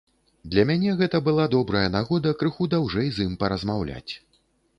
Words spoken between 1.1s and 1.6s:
была